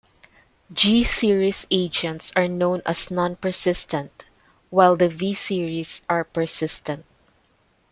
[0.73, 4.25] G series agents are known as non-persistent,
[4.71, 7.05] while the V series are persistent.